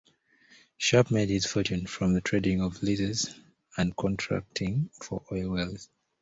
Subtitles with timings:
[0.77, 3.39] Sharp made his fortune from the trading of leases
[3.77, 5.89] and contracting for oil wells.